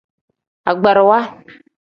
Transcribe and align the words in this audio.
Agbarawa. 0.69 1.19